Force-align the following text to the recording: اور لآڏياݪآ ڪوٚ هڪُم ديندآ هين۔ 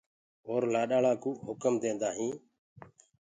اور 0.47 0.61
لآڏياݪآ 0.73 1.13
ڪوٚ 1.23 1.41
هڪُم 1.45 1.73
ديندآ 1.81 2.09
هين۔ 2.17 2.31